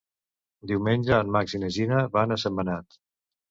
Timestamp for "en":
1.25-1.29